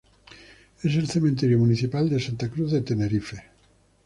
[0.81, 3.43] Es el cementerio municipal de Santa Cruz de Tenerife.